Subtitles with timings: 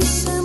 [0.00, 0.37] so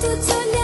[0.00, 0.57] tutto